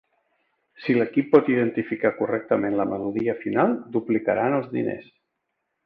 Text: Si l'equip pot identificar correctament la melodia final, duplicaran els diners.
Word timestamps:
Si 0.85 0.95
l'equip 0.99 1.27
pot 1.35 1.51
identificar 1.57 2.13
correctament 2.23 2.79
la 2.81 2.89
melodia 2.95 3.39
final, 3.45 3.79
duplicaran 3.99 4.61
els 4.61 4.73
diners. 4.77 5.17